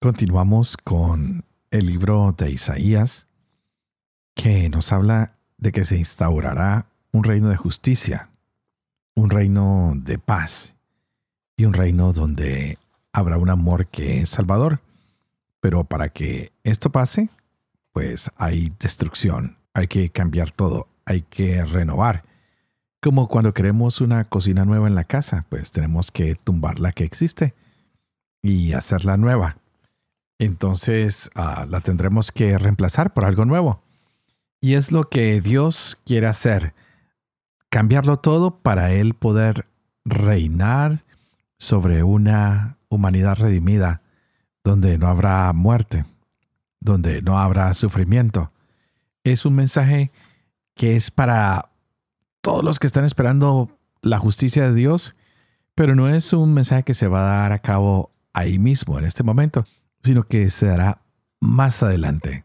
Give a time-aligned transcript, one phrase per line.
[0.00, 3.26] Continuamos con el libro de Isaías,
[4.36, 8.30] que nos habla de que se instaurará un reino de justicia,
[9.16, 10.76] un reino de paz
[11.56, 12.78] y un reino donde
[13.12, 14.82] habrá un amor que es salvador.
[15.58, 17.28] Pero para que esto pase,
[17.90, 22.22] pues hay destrucción, hay que cambiar todo, hay que renovar.
[23.02, 27.02] Como cuando queremos una cocina nueva en la casa, pues tenemos que tumbar la que
[27.02, 27.52] existe
[28.42, 29.56] y hacerla nueva
[30.38, 33.82] entonces ah, la tendremos que reemplazar por algo nuevo.
[34.60, 36.74] Y es lo que Dios quiere hacer,
[37.68, 39.66] cambiarlo todo para Él poder
[40.04, 41.04] reinar
[41.58, 44.02] sobre una humanidad redimida,
[44.64, 46.04] donde no habrá muerte,
[46.80, 48.52] donde no habrá sufrimiento.
[49.24, 50.10] Es un mensaje
[50.74, 51.70] que es para
[52.40, 53.70] todos los que están esperando
[54.02, 55.16] la justicia de Dios,
[55.74, 59.04] pero no es un mensaje que se va a dar a cabo ahí mismo, en
[59.04, 59.64] este momento
[60.02, 61.02] sino que se dará
[61.40, 62.44] más adelante.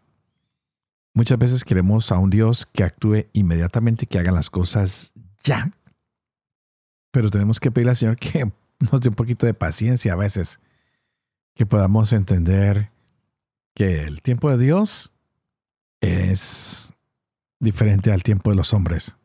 [1.14, 5.72] Muchas veces queremos a un Dios que actúe inmediatamente, que haga las cosas ya.
[7.12, 8.52] Pero tenemos que pedirle al Señor que
[8.92, 10.60] nos dé un poquito de paciencia a veces,
[11.56, 12.92] que podamos entender
[13.76, 15.14] que el tiempo de Dios
[16.02, 16.94] es
[17.60, 19.16] diferente al tiempo de los hombres.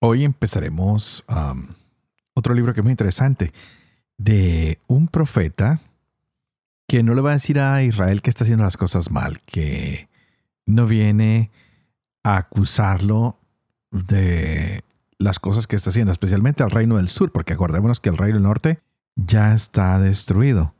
[0.00, 1.24] Hoy empezaremos
[2.34, 3.52] otro libro que es muy interesante
[4.16, 5.80] de un profeta
[6.88, 10.08] que no le va a decir a Israel que está haciendo las cosas mal, que
[10.66, 11.50] no viene
[12.24, 13.38] a acusarlo
[13.90, 14.82] de
[15.18, 18.36] las cosas que está haciendo, especialmente al reino del sur, porque acordémonos que el reino
[18.36, 18.80] del norte
[19.16, 20.74] ya está destruido.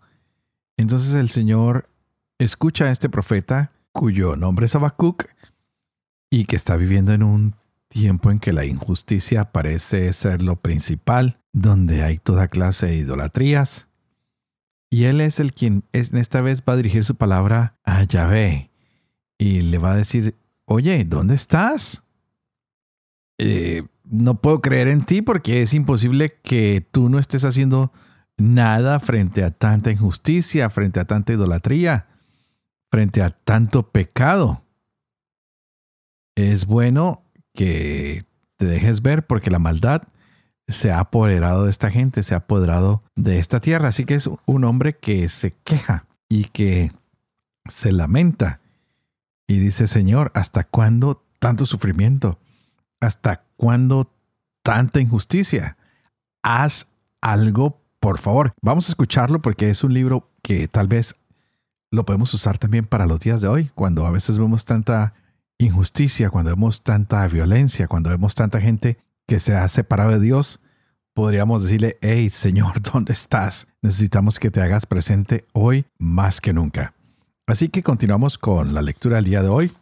[0.78, 1.90] Entonces el Señor
[2.38, 5.26] escucha a este profeta, cuyo nombre es Habacuc,
[6.30, 7.54] y que está viviendo en un
[7.88, 13.87] tiempo en que la injusticia parece ser lo principal, donde hay toda clase de idolatrías,
[14.90, 18.70] y él es el quien en esta vez va a dirigir su palabra a Yahvé
[19.36, 20.34] y le va a decir,
[20.64, 22.02] oye, ¿dónde estás?
[23.38, 27.92] Eh, no puedo creer en ti porque es imposible que tú no estés haciendo
[28.38, 32.06] nada frente a tanta injusticia, frente a tanta idolatría,
[32.90, 34.62] frente a tanto pecado.
[36.34, 37.22] Es bueno
[37.52, 38.24] que
[38.56, 40.02] te dejes ver porque la maldad
[40.68, 43.88] se ha apoderado de esta gente, se ha apoderado de esta tierra.
[43.88, 46.92] Así que es un hombre que se queja y que
[47.66, 48.60] se lamenta
[49.46, 52.38] y dice, Señor, ¿hasta cuándo tanto sufrimiento?
[53.00, 54.12] ¿Hasta cuándo
[54.62, 55.78] tanta injusticia?
[56.42, 56.88] Haz
[57.20, 58.52] algo, por favor.
[58.60, 61.14] Vamos a escucharlo porque es un libro que tal vez
[61.90, 65.14] lo podemos usar también para los días de hoy, cuando a veces vemos tanta
[65.56, 68.98] injusticia, cuando vemos tanta violencia, cuando vemos tanta gente
[69.28, 70.58] que se ha separado de Dios,
[71.14, 73.68] podríamos decirle, hey Señor, ¿dónde estás?
[73.82, 76.94] Necesitamos que te hagas presente hoy más que nunca.
[77.46, 79.72] Así que continuamos con la lectura del día de hoy.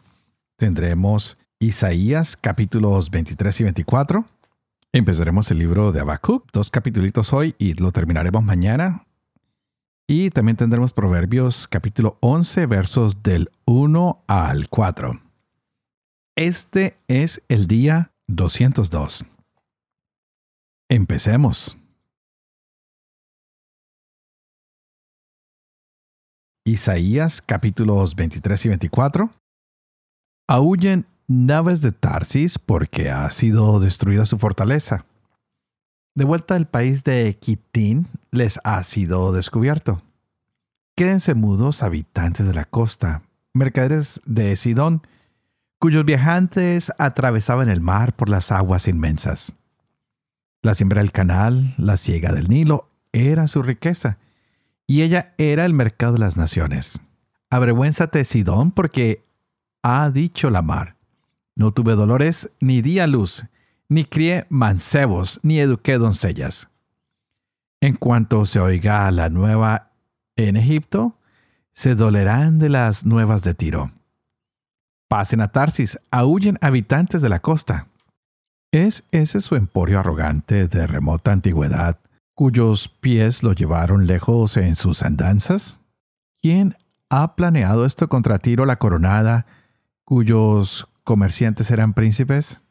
[0.57, 4.25] Tendremos Isaías capítulos 23 y 24.
[4.91, 9.05] Empezaremos el libro de Habacuc, dos capítulos hoy y lo terminaremos mañana.
[10.07, 15.21] Y también tendremos Proverbios capítulo 11 versos del 1 al 4.
[16.35, 19.25] Este es el día 202.
[20.89, 21.77] Empecemos.
[26.65, 29.29] Isaías capítulos 23 y 24.
[30.47, 35.05] Aúllen naves de Tarsis porque ha sido destruida su fortaleza.
[36.15, 40.01] De vuelta al país de Quitín les ha sido descubierto.
[40.95, 43.23] Quédense mudos habitantes de la costa,
[43.53, 45.05] mercaderes de Sidón,
[45.79, 49.53] cuyos viajantes atravesaban el mar por las aguas inmensas.
[50.61, 54.17] La siembra del canal, la siega del Nilo, era su riqueza,
[54.85, 56.99] y ella era el mercado de las naciones.
[57.49, 59.23] Avergüénzate, Sidón, porque
[59.83, 60.95] ha dicho la mar.
[61.55, 63.45] No tuve dolores, ni di a luz,
[63.89, 66.69] ni crié mancebos, ni eduqué doncellas.
[67.79, 69.91] En cuanto se oiga la nueva
[70.35, 71.17] en Egipto,
[71.73, 73.91] se dolerán de las nuevas de Tiro.
[75.07, 77.87] Pasen a Tarsis, aúllen habitantes de la costa.
[78.71, 81.99] ¿Es ese su emporio arrogante de remota antigüedad,
[82.35, 85.79] cuyos pies lo llevaron lejos en sus andanzas?
[86.41, 86.77] ¿quién
[87.09, 89.45] ha planeado esto contra Tiro la coronada,
[90.05, 92.61] cuyos comerciantes eran príncipes,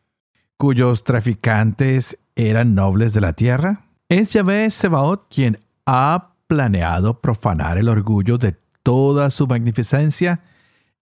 [0.56, 3.82] cuyos traficantes eran nobles de la tierra?
[4.08, 10.40] Es Yahvé Sebaot quien ha planeado profanar el orgullo de toda su magnificencia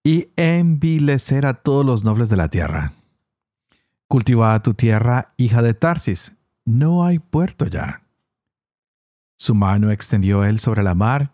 [0.02, 2.92] y envilecer a todos los nobles de la tierra.
[4.08, 6.34] Cultiva tu tierra, hija de Tarsis.
[6.64, 8.02] No hay puerto ya.
[9.36, 11.32] Su mano extendió él sobre la mar,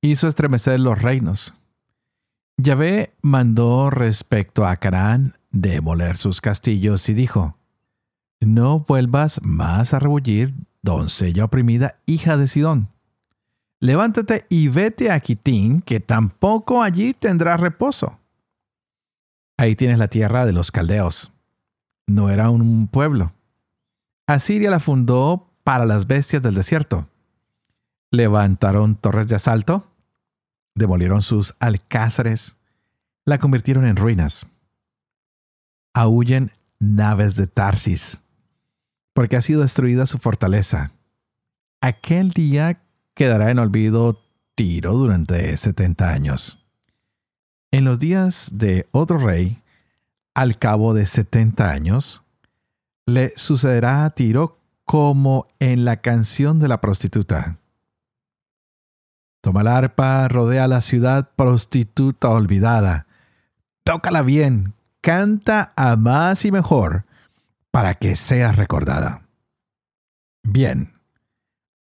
[0.00, 1.54] hizo estremecer los reinos.
[2.56, 7.56] Yahvé mandó respecto a Canaán demoler sus castillos y dijo,
[8.40, 12.88] No vuelvas más a rebullir, doncella oprimida, hija de Sidón.
[13.80, 18.18] Levántate y vete a Quitín, que tampoco allí tendrás reposo.
[19.56, 21.32] Ahí tienes la tierra de los caldeos.
[22.08, 23.34] No era un pueblo.
[24.26, 27.06] Asiria la fundó para las bestias del desierto.
[28.10, 29.92] Levantaron torres de asalto,
[30.74, 32.56] demolieron sus alcázares,
[33.26, 34.48] la convirtieron en ruinas.
[35.92, 36.50] Aúllen
[36.80, 38.22] naves de Tarsis,
[39.12, 40.92] porque ha sido destruida su fortaleza.
[41.82, 42.80] Aquel día
[43.14, 44.22] quedará en olvido
[44.54, 46.64] Tiro durante setenta años.
[47.70, 49.62] En los días de otro rey,
[50.38, 52.22] al cabo de setenta años,
[53.06, 57.58] le sucederá a Tiro como en la canción de la prostituta.
[59.40, 63.08] Toma la arpa, rodea la ciudad prostituta olvidada.
[63.82, 67.04] Tócala bien, canta a más y mejor,
[67.72, 69.22] para que seas recordada.
[70.44, 70.92] Bien,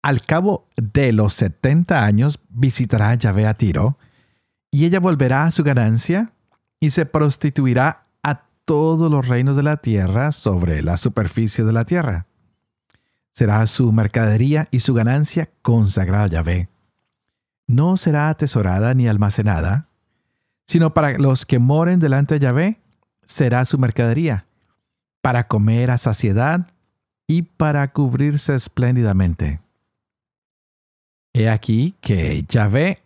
[0.02, 3.96] al cabo de los setenta años visitará Yahvé a Tiro,
[4.70, 6.34] y ella volverá a su ganancia
[6.81, 8.01] y se prostituirá a
[8.73, 12.27] todos los reinos de la tierra sobre la superficie de la tierra.
[13.31, 16.73] Será su mercadería y su ganancia consagrada a Yahvé
[17.73, 19.89] no será atesorada ni almacenada,
[20.67, 22.81] sino para los que moren delante de Yahvé
[23.25, 24.47] será su mercadería,
[25.23, 26.67] para comer a saciedad
[27.27, 29.61] y para cubrirse espléndidamente.
[31.33, 33.03] He aquí que Yahvé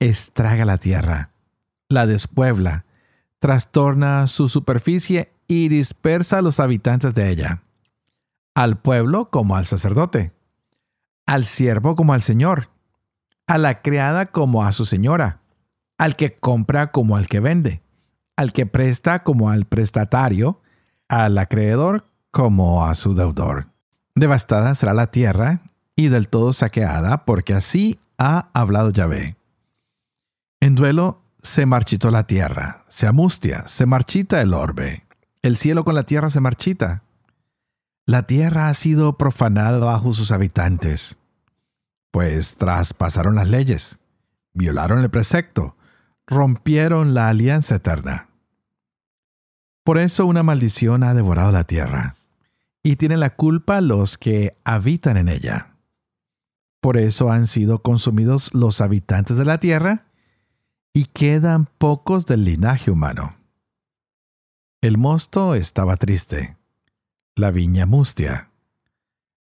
[0.00, 1.30] estraga la tierra,
[1.88, 2.84] la despuebla,
[3.42, 7.64] trastorna su superficie y dispersa a los habitantes de ella,
[8.54, 10.30] al pueblo como al sacerdote,
[11.26, 12.68] al siervo como al Señor,
[13.48, 15.40] a la criada como a su señora,
[15.98, 17.82] al que compra como al que vende,
[18.36, 20.60] al que presta como al prestatario,
[21.08, 23.66] al acreedor como a su deudor.
[24.14, 25.62] Devastada será la tierra
[25.96, 29.36] y del todo saqueada, porque así ha hablado Yahvé.
[30.60, 35.04] En duelo se marchitó la tierra, se amustia, se marchita el orbe,
[35.42, 37.02] el cielo con la tierra se marchita.
[38.06, 41.18] La tierra ha sido profanada bajo sus habitantes
[42.12, 43.98] pues traspasaron las leyes,
[44.52, 45.74] violaron el precepto,
[46.26, 48.28] rompieron la alianza eterna.
[49.82, 52.14] Por eso una maldición ha devorado la tierra,
[52.84, 55.74] y tienen la culpa los que habitan en ella.
[56.80, 60.04] Por eso han sido consumidos los habitantes de la tierra,
[60.94, 63.36] y quedan pocos del linaje humano.
[64.80, 66.56] El mosto estaba triste,
[67.36, 68.50] la viña mustia.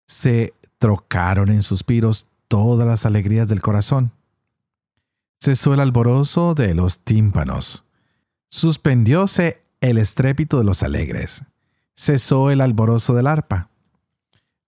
[0.08, 4.12] Se trocaron en suspiros todas las alegrías del corazón.
[5.42, 7.84] Cesó el alborozo de los tímpanos.
[8.50, 11.44] Suspendióse el estrépito de los alegres.
[11.96, 13.70] Cesó el alborozo del arpa.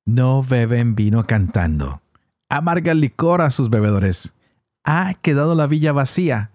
[0.06, 2.02] No beben vino cantando.
[2.50, 4.34] Amarga el licor a sus bebedores.
[4.84, 6.52] Ha quedado la villa vacía.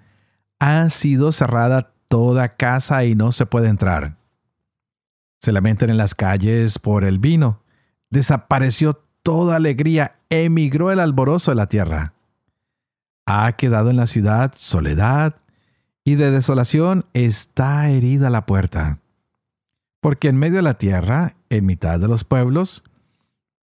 [0.64, 4.14] Ha sido cerrada toda casa y no se puede entrar.
[5.40, 7.62] Se lamentan en las calles por el vino.
[8.10, 12.12] Desapareció toda alegría emigró el alborozo de la tierra.
[13.26, 15.34] Ha quedado en la ciudad soledad
[16.04, 19.00] y de desolación está herida la puerta.
[20.00, 22.84] Porque en medio de la tierra, en mitad de los pueblos,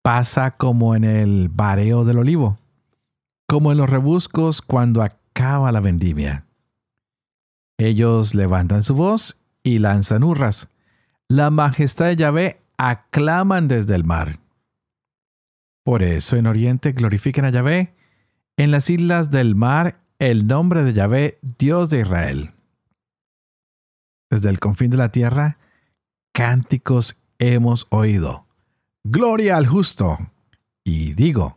[0.02, 2.58] pasa como en el bareo del olivo,
[3.46, 6.44] como en los rebuscos cuando acaba la vendimia.
[7.80, 10.68] Ellos levantan su voz y lanzan hurras.
[11.28, 14.38] La majestad de Yahvé aclaman desde el mar.
[15.82, 17.94] Por eso en Oriente glorifiquen a Yahvé,
[18.58, 22.50] en las islas del mar el nombre de Yahvé, Dios de Israel.
[24.28, 25.56] Desde el confín de la tierra,
[26.34, 28.44] cánticos hemos oído.
[29.04, 30.18] Gloria al justo.
[30.84, 31.56] Y digo,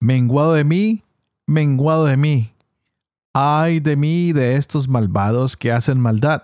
[0.00, 1.02] menguado de mí,
[1.46, 2.54] menguado de mí.
[3.32, 6.42] Ay de mí y de estos malvados que hacen maldad,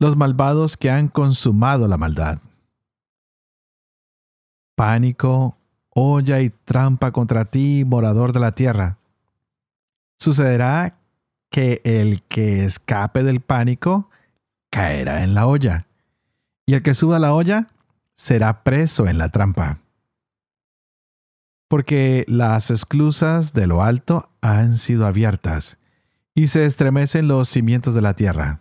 [0.00, 2.38] los malvados que han consumado la maldad.
[4.74, 5.56] Pánico,
[5.90, 8.98] olla y trampa contra ti, morador de la tierra.
[10.18, 10.98] sucederá
[11.50, 14.10] que el que escape del pánico
[14.70, 15.86] caerá en la olla,
[16.66, 17.68] y el que suba a la olla
[18.16, 19.78] será preso en la trampa.
[21.68, 25.78] Porque las esclusas de lo alto han sido abiertas,
[26.34, 28.60] y se estremecen los cimientos de la tierra.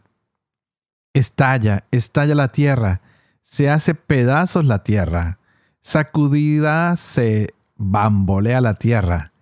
[1.13, 3.01] Estalla, estalla la tierra,
[3.41, 5.39] se hace pedazos la tierra,
[5.81, 9.33] sacudida se bambolea la tierra,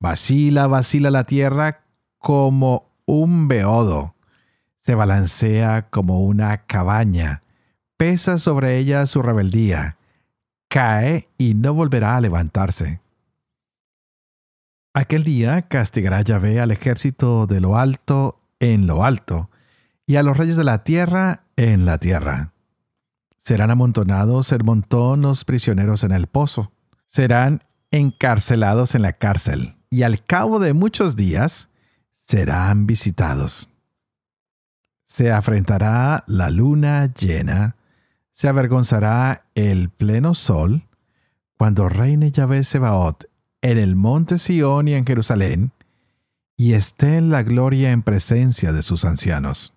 [0.00, 1.84] vacila, vacila la tierra
[2.18, 4.14] como un beodo,
[4.80, 7.42] se balancea como una cabaña,
[7.96, 9.96] pesa sobre ella su rebeldía,
[10.72, 13.00] cae y no volverá a levantarse.
[14.94, 19.50] Aquel día castigará Yahvé al ejército de lo alto en lo alto,
[20.06, 22.52] y a los reyes de la tierra en la tierra.
[23.36, 26.72] Serán amontonados el montón los prisioneros en el pozo.
[27.04, 31.68] Serán encarcelados en la cárcel, y al cabo de muchos días
[32.14, 33.68] serán visitados.
[35.04, 37.76] Se afrentará la luna llena,
[38.32, 40.88] se avergonzará el pleno sol,
[41.56, 45.72] cuando reine Yahvé Sebaot en el monte Sión y en Jerusalén,
[46.56, 49.74] y esté en la gloria en presencia de sus ancianos.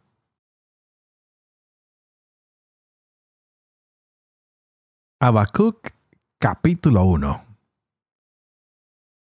[5.20, 5.92] Habacuc
[6.40, 7.46] capítulo 1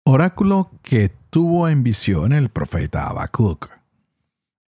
[0.05, 3.69] Oráculo que tuvo en visión el profeta Habacuc.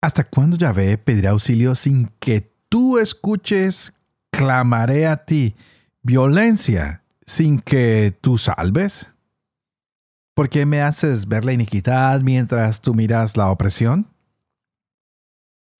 [0.01, 3.93] ¿Hasta cuándo Yahvé pedirá auxilio sin que tú escuches?
[4.37, 5.55] Clamaré a ti
[6.01, 9.13] violencia sin que tú salves.
[10.35, 14.07] ¿Por qué me haces ver la iniquidad mientras tú miras la opresión?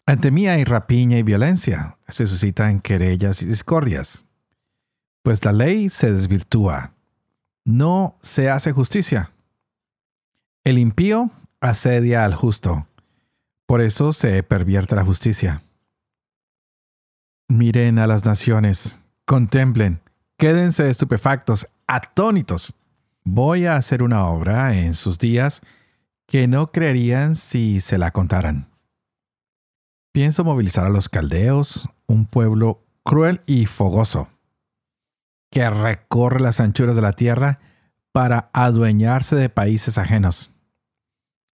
[0.05, 4.27] Ante mí hay rapiña y violencia, se suscitan querellas y discordias
[5.27, 6.93] pues la ley se desvirtúa.
[7.65, 9.33] No se hace justicia.
[10.63, 12.87] El impío asedia al justo.
[13.65, 15.63] Por eso se pervierte la justicia.
[17.49, 20.01] Miren a las naciones, contemplen,
[20.37, 22.75] quédense estupefactos, atónitos.
[23.23, 25.61] Voy a hacer una obra en sus días
[26.25, 28.67] que no creerían si se la contaran.
[30.11, 34.29] Pienso movilizar a los caldeos, un pueblo cruel y fogoso
[35.51, 37.59] que recorre las anchuras de la tierra
[38.11, 40.51] para adueñarse de países ajenos.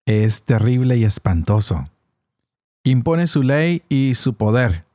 [0.07, 1.89] Es terrible y espantoso.
[2.85, 4.88] Impone su ley y su poder.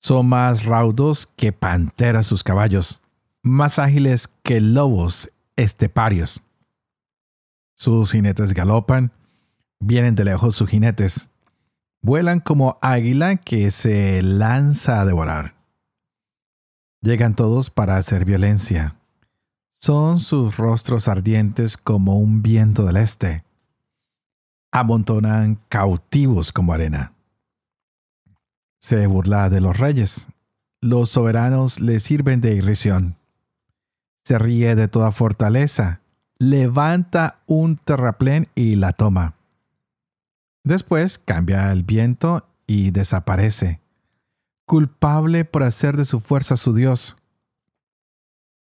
[0.00, 3.00] Son más raudos que panteras sus caballos,
[3.42, 6.42] más ágiles que lobos esteparios.
[7.74, 9.12] Sus jinetes galopan,
[9.78, 11.28] vienen de lejos sus jinetes,
[12.00, 15.54] vuelan como águila que se lanza a devorar.
[17.02, 18.96] Llegan todos para hacer violencia.
[19.78, 23.44] Son sus rostros ardientes como un viento del este.
[24.72, 27.12] Amontonan cautivos como arena.
[28.80, 30.26] Se burla de los reyes.
[30.80, 33.16] Los soberanos le sirven de irrisión.
[34.24, 36.00] Se ríe de toda fortaleza.
[36.38, 39.34] Levanta un terraplén y la toma.
[40.64, 43.80] Después cambia el viento y desaparece
[44.70, 47.16] culpable por hacer de su fuerza su Dios.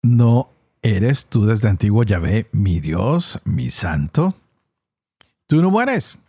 [0.04, 0.52] ¿No
[0.84, 4.36] eres tú desde antiguo Yahvé mi Dios, mi santo?
[5.48, 6.20] Tú no mueres.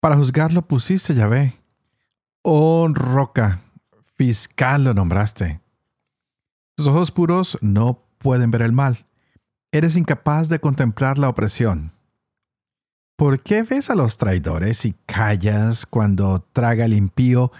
[0.00, 1.61] Para juzgarlo pusiste Yahvé.
[2.44, 3.60] Oh roca,
[4.16, 5.60] fiscal lo nombraste.
[6.76, 9.06] Tus ojos puros no pueden ver el mal.
[9.70, 11.92] Eres incapaz de contemplar la opresión.
[13.16, 17.52] ¿Por qué ves a los traidores y callas cuando traga el impío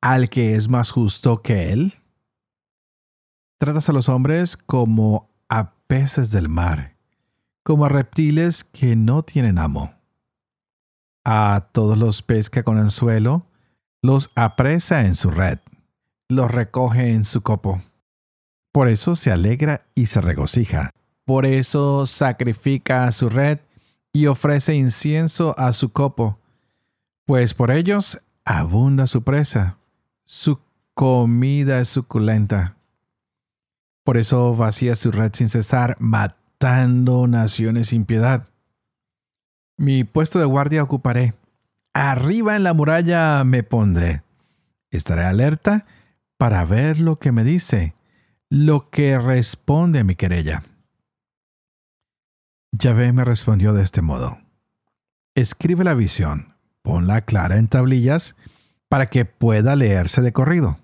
[0.00, 1.94] al que es más justo que él?
[3.58, 6.94] Tratas a los hombres como a peces del mar,
[7.64, 9.94] como a reptiles que no tienen amo.
[11.24, 13.47] A todos los pesca con anzuelo,
[14.02, 15.58] los apresa en su red,
[16.28, 17.80] los recoge en su copo.
[18.72, 20.90] Por eso se alegra y se regocija.
[21.24, 23.58] Por eso sacrifica a su red
[24.12, 26.38] y ofrece incienso a su copo,
[27.26, 29.78] pues por ellos abunda su presa
[30.28, 30.60] su
[30.92, 32.76] comida es suculenta.
[34.04, 38.46] Por eso vacía su red sin cesar, matando naciones sin piedad.
[39.78, 41.32] Mi puesto de guardia ocuparé.
[41.94, 44.22] Arriba en la muralla me pondré.
[44.90, 45.86] Estaré alerta
[46.36, 47.94] para ver lo que me dice,
[48.48, 50.62] lo que responde a mi querella.
[52.72, 54.38] Yahvé me respondió de este modo.
[55.34, 58.36] Escribe la visión, ponla clara en tablillas
[58.88, 60.78] para que pueda leerse de corrido.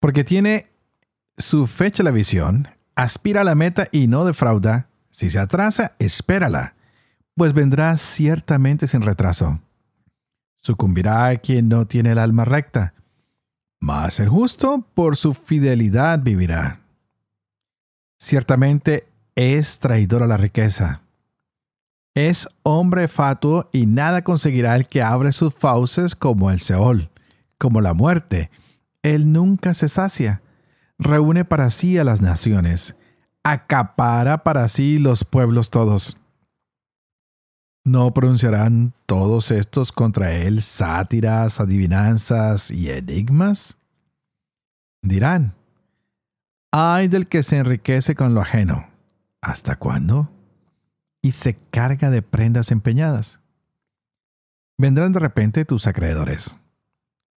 [0.00, 0.70] Porque tiene
[1.36, 4.88] su fecha la visión, aspira a la meta y no defrauda.
[5.10, 6.74] Si se atrasa, espérala,
[7.34, 9.60] pues vendrá ciertamente sin retraso.
[10.62, 12.94] Sucumbirá quien no tiene el alma recta,
[13.80, 16.80] mas el justo por su fidelidad vivirá.
[18.18, 21.00] Ciertamente es traidor a la riqueza.
[22.14, 27.08] Es hombre fatuo y nada conseguirá el que abre sus fauces como el Seol,
[27.56, 28.50] como la muerte.
[29.02, 30.42] Él nunca se sacia.
[30.98, 32.96] Reúne para sí a las naciones.
[33.42, 36.18] Acapara para sí los pueblos todos.
[37.84, 43.78] ¿No pronunciarán todos estos contra él sátiras, adivinanzas y enigmas?
[45.02, 45.54] Dirán,
[46.72, 48.88] ay del que se enriquece con lo ajeno.
[49.40, 50.30] ¿Hasta cuándo?
[51.22, 53.40] Y se carga de prendas empeñadas.
[54.76, 56.58] Vendrán de repente tus acreedores.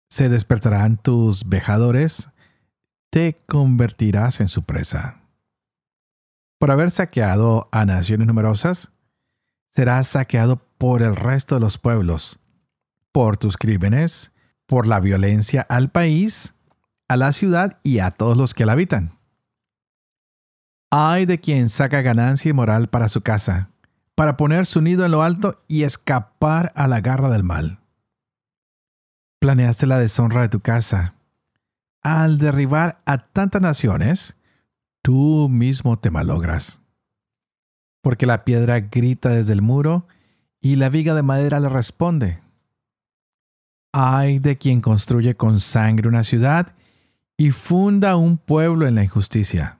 [0.09, 2.29] Se despertarán tus vejadores.
[3.11, 5.21] Te convertirás en su presa.
[6.59, 8.91] Por haber saqueado a naciones numerosas,
[9.71, 12.39] serás saqueado por el resto de los pueblos,
[13.11, 14.31] por tus crímenes,
[14.67, 16.53] por la violencia al país,
[17.07, 19.17] a la ciudad y a todos los que la habitan.
[20.91, 23.69] Ay de quien saca ganancia y moral para su casa,
[24.15, 27.79] para poner su nido en lo alto y escapar a la garra del mal.
[29.39, 31.15] Planeaste la deshonra de tu casa.
[32.03, 34.37] Al derribar a tantas naciones,
[35.01, 36.80] tú mismo te malogras
[38.01, 40.07] porque la piedra grita desde el muro
[40.59, 42.39] y la viga de madera le responde.
[43.93, 46.75] Ay de quien construye con sangre una ciudad
[47.37, 49.79] y funda un pueblo en la injusticia.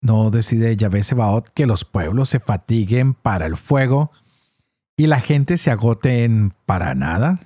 [0.00, 4.12] ¿No decide Yahvé Sebaot que los pueblos se fatiguen para el fuego
[4.96, 7.40] y la gente se agote en para nada?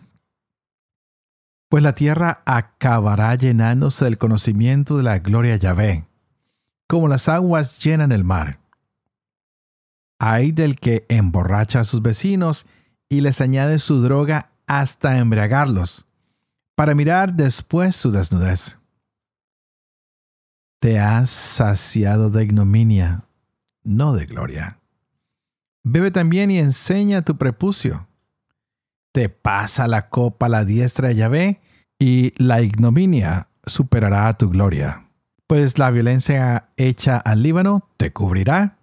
[1.68, 6.04] Pues la tierra acabará llenándose del conocimiento de la gloria Yahvé,
[6.86, 8.61] como las aguas llenan el mar.
[10.24, 12.66] Hay del que emborracha a sus vecinos
[13.08, 16.06] y les añade su droga hasta embriagarlos,
[16.76, 18.78] para mirar después su desnudez.
[20.78, 23.24] Te has saciado de ignominia,
[23.82, 24.78] no de gloria.
[25.82, 28.06] Bebe también y enseña tu prepucio.
[29.10, 31.60] Te pasa la copa a la diestra de Yahvé,
[31.98, 35.08] y la ignominia superará tu gloria.
[35.48, 38.78] Pues la violencia hecha al Líbano te cubrirá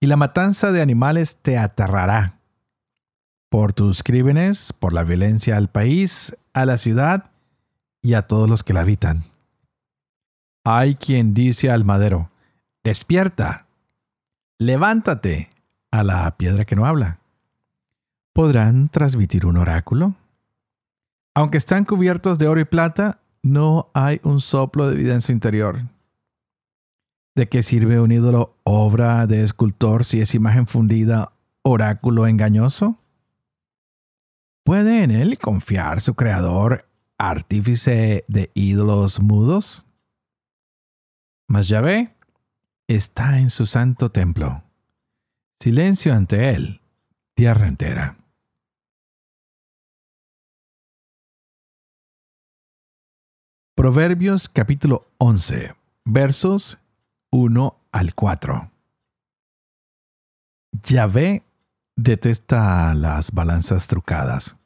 [0.00, 2.38] y la matanza de animales te aterrará.
[3.50, 7.30] Por tus crímenes, por la violencia al país, a la ciudad
[8.00, 9.24] y a todos los que la habitan.
[10.64, 12.30] Hay quien dice al madero,
[12.82, 13.66] despierta,
[14.58, 15.50] levántate
[15.90, 17.18] a la piedra que no habla.
[18.32, 20.14] ¿Podrán transmitir un oráculo?
[21.34, 25.32] Aunque están cubiertos de oro y plata, no hay un soplo de vida en su
[25.32, 25.82] interior.
[27.36, 32.98] ¿De qué sirve un ídolo obra de escultor si es imagen fundida, oráculo engañoso?
[34.64, 36.88] ¿Puede en él confiar su creador,
[37.18, 39.86] artífice de ídolos mudos?
[41.48, 42.14] Mas Yahvé
[42.88, 44.64] está en su santo templo.
[45.60, 46.80] Silencio ante él,
[47.34, 48.16] tierra entera.
[53.76, 56.79] Proverbios capítulo 11, versos
[57.32, 58.72] 1 al 4.
[60.82, 61.44] Yahvé
[61.94, 64.56] detesta las balanzas trucadas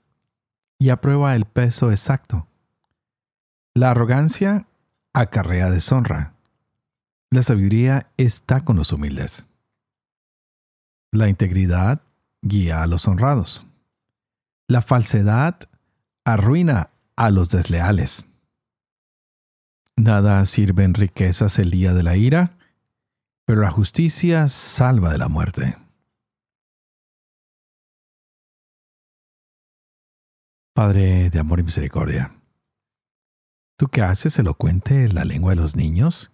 [0.78, 2.48] y aprueba el peso exacto.
[3.74, 4.66] La arrogancia
[5.12, 6.32] acarrea deshonra.
[7.30, 9.46] La sabiduría está con los humildes.
[11.12, 12.00] La integridad
[12.40, 13.66] guía a los honrados.
[14.68, 15.60] La falsedad
[16.24, 18.28] arruina a los desleales.
[19.96, 22.56] Nada sirven riquezas el día de la ira,
[23.46, 25.76] pero la justicia salva de la muerte.
[30.74, 32.34] Padre de amor y misericordia,
[33.76, 36.32] tú que haces elocuente la lengua de los niños,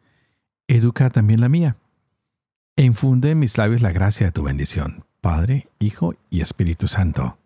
[0.66, 1.76] educa también la mía,
[2.76, 7.38] e infunde en mis labios la gracia de tu bendición, Padre, Hijo y Espíritu Santo.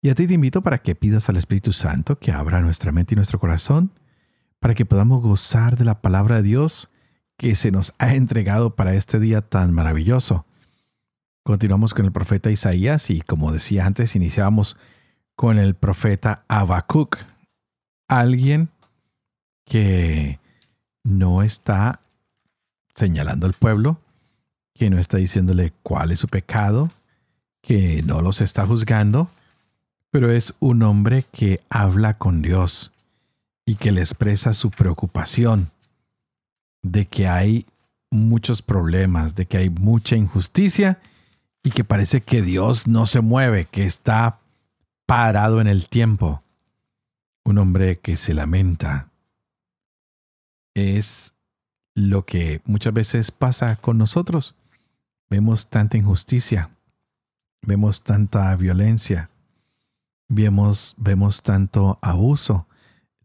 [0.00, 3.14] Y a ti te invito para que pidas al Espíritu Santo que abra nuestra mente
[3.14, 3.92] y nuestro corazón,
[4.62, 6.88] para que podamos gozar de la palabra de Dios
[7.36, 10.46] que se nos ha entregado para este día tan maravilloso.
[11.42, 14.76] Continuamos con el profeta Isaías y como decía antes, iniciamos
[15.34, 17.18] con el profeta Habacuc,
[18.06, 18.68] alguien
[19.64, 20.38] que
[21.02, 21.98] no está
[22.94, 23.98] señalando al pueblo,
[24.74, 26.92] que no está diciéndole cuál es su pecado,
[27.62, 29.28] que no los está juzgando,
[30.12, 32.91] pero es un hombre que habla con Dios
[33.66, 35.70] y que le expresa su preocupación
[36.82, 37.66] de que hay
[38.10, 41.00] muchos problemas, de que hay mucha injusticia
[41.62, 44.40] y que parece que Dios no se mueve, que está
[45.06, 46.42] parado en el tiempo.
[47.44, 49.08] Un hombre que se lamenta.
[50.74, 51.34] Es
[51.94, 54.54] lo que muchas veces pasa con nosotros.
[55.30, 56.70] Vemos tanta injusticia,
[57.62, 59.30] vemos tanta violencia,
[60.28, 62.66] vemos, vemos tanto abuso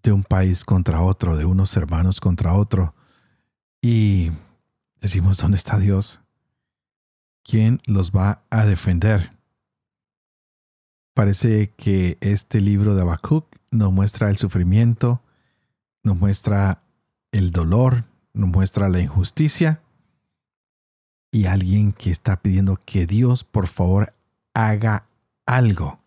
[0.03, 2.93] de un país contra otro, de unos hermanos contra otro.
[3.81, 4.31] Y
[5.01, 6.21] decimos, ¿dónde está Dios?
[7.43, 9.33] ¿Quién los va a defender?
[11.13, 15.23] Parece que este libro de Habacuc nos muestra el sufrimiento,
[16.03, 16.83] nos muestra
[17.31, 19.81] el dolor, nos muestra la injusticia
[21.31, 24.13] y alguien que está pidiendo que Dios por favor
[24.53, 25.07] haga
[25.45, 25.99] algo.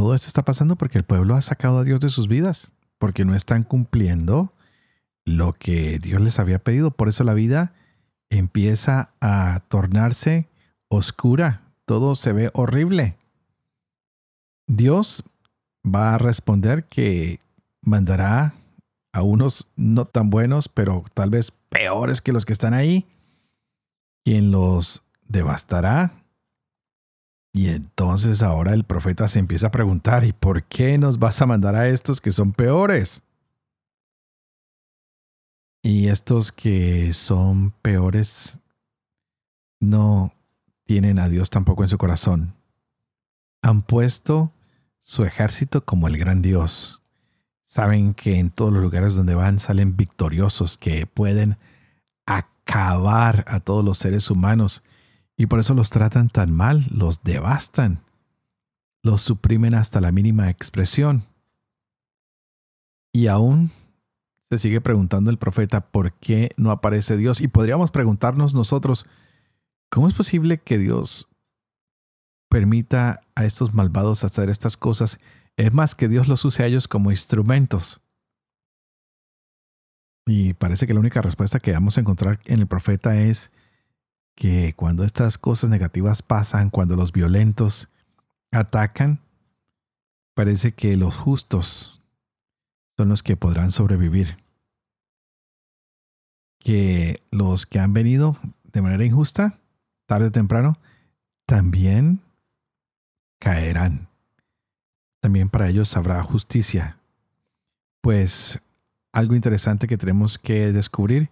[0.00, 3.26] Todo esto está pasando porque el pueblo ha sacado a Dios de sus vidas, porque
[3.26, 4.54] no están cumpliendo
[5.26, 6.90] lo que Dios les había pedido.
[6.90, 7.74] Por eso la vida
[8.30, 10.48] empieza a tornarse
[10.88, 13.18] oscura, todo se ve horrible.
[14.66, 15.22] Dios
[15.84, 17.38] va a responder que
[17.82, 18.54] mandará
[19.12, 23.06] a unos no tan buenos, pero tal vez peores que los que están ahí,
[24.24, 26.19] quien los devastará.
[27.52, 31.46] Y entonces ahora el profeta se empieza a preguntar, ¿y por qué nos vas a
[31.46, 33.22] mandar a estos que son peores?
[35.82, 38.58] Y estos que son peores
[39.80, 40.32] no
[40.84, 42.54] tienen a Dios tampoco en su corazón.
[43.62, 44.52] Han puesto
[45.00, 47.00] su ejército como el gran Dios.
[47.64, 51.56] Saben que en todos los lugares donde van salen victoriosos, que pueden
[52.26, 54.82] acabar a todos los seres humanos
[55.40, 58.04] y por eso los tratan tan mal, los devastan,
[59.02, 61.24] los suprimen hasta la mínima expresión.
[63.10, 63.70] Y aún
[64.50, 67.40] se sigue preguntando el profeta por qué no aparece Dios.
[67.40, 69.06] Y podríamos preguntarnos nosotros,
[69.90, 71.26] ¿cómo es posible que Dios
[72.50, 75.20] permita a estos malvados hacer estas cosas?
[75.56, 78.02] Es más que Dios los use a ellos como instrumentos.
[80.26, 83.50] Y parece que la única respuesta que vamos a encontrar en el profeta es
[84.34, 87.88] que cuando estas cosas negativas pasan, cuando los violentos
[88.50, 89.20] atacan,
[90.34, 92.00] parece que los justos
[92.96, 94.38] son los que podrán sobrevivir.
[96.58, 98.38] Que los que han venido
[98.72, 99.58] de manera injusta,
[100.06, 100.78] tarde o temprano,
[101.46, 102.20] también
[103.38, 104.08] caerán.
[105.20, 106.98] También para ellos habrá justicia.
[108.00, 108.60] Pues
[109.12, 111.30] algo interesante que tenemos que descubrir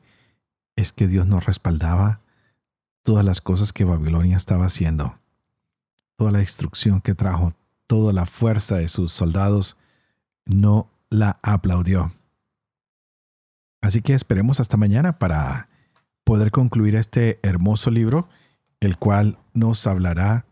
[0.77, 2.21] es que Dios nos respaldaba
[3.09, 5.19] todas las cosas que Babilonia estaba haciendo,
[6.17, 7.55] toda la destrucción que trajo,
[7.87, 9.79] toda la fuerza de sus soldados,
[10.45, 12.13] no la aplaudió.
[13.81, 15.71] Así que esperemos hasta mañana para
[16.23, 18.29] poder concluir este hermoso libro,
[18.79, 20.45] el cual nos hablará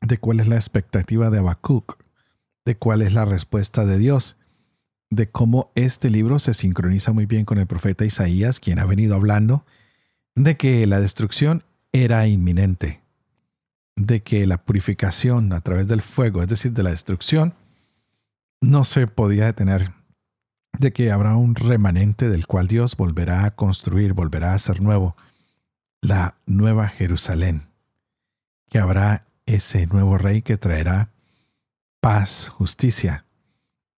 [0.00, 1.98] de cuál es la expectativa de Habacuc,
[2.64, 4.36] de cuál es la respuesta de Dios,
[5.10, 9.16] de cómo este libro se sincroniza muy bien con el profeta Isaías, quien ha venido
[9.16, 9.64] hablando
[10.34, 13.02] de que la destrucción era inminente,
[13.96, 17.54] de que la purificación a través del fuego, es decir, de la destrucción,
[18.60, 19.92] no se podía detener
[20.78, 25.16] de que habrá un remanente del cual Dios volverá a construir, volverá a hacer nuevo
[26.00, 27.68] la nueva Jerusalén,
[28.68, 31.10] que habrá ese nuevo rey que traerá
[32.00, 33.24] paz, justicia.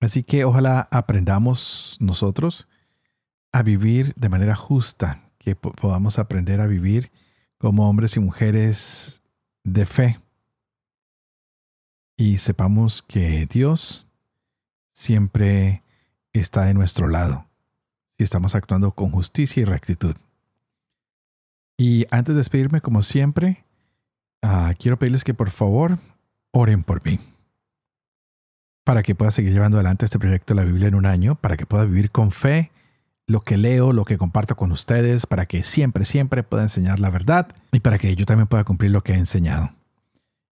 [0.01, 2.68] Así que ojalá aprendamos nosotros
[3.53, 7.12] a vivir de manera justa, que podamos aprender a vivir
[7.56, 9.22] como hombres y mujeres
[9.62, 10.18] de fe.
[12.16, 14.09] Y sepamos que Dios
[14.92, 15.85] siempre
[16.32, 17.46] está de nuestro lado,
[18.18, 20.16] si estamos actuando con justicia y rectitud.
[21.78, 23.64] Y antes de despedirme, como siempre,
[24.42, 26.00] ah, quiero pedirles que por favor
[26.50, 27.20] oren por mí,
[28.82, 31.56] para que pueda seguir llevando adelante este proyecto de la Biblia en un año, para
[31.56, 32.72] que pueda vivir con fe
[33.26, 37.10] lo que leo, lo que comparto con ustedes, para que siempre, siempre pueda enseñar la
[37.10, 39.70] verdad y para que yo también pueda cumplir lo que he enseñado.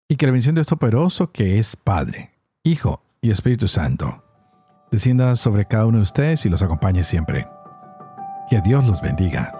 [0.10, 2.32] Y que la bendición de esto poderoso que es Padre,
[2.64, 4.24] Hijo y Espíritu Santo
[4.92, 7.48] descienda sobre cada uno de ustedes y los acompañe siempre.
[8.50, 9.52] Que Dios los bendiga.